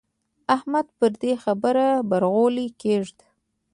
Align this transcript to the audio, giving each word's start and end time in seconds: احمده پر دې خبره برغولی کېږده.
احمده 0.55 0.91
پر 0.99 1.11
دې 1.21 1.33
خبره 1.43 1.87
برغولی 2.09 2.67
کېږده. 2.81 3.27